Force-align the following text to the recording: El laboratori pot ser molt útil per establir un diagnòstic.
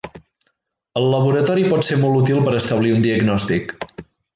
El 1.01 1.05
laboratori 1.11 1.67
pot 1.75 1.87
ser 1.91 2.01
molt 2.07 2.21
útil 2.25 2.43
per 2.49 2.57
establir 2.65 2.99
un 2.99 3.09
diagnòstic. 3.09 3.81